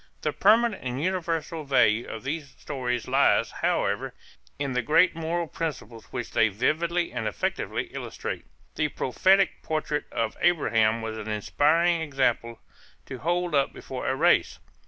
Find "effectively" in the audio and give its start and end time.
7.27-7.83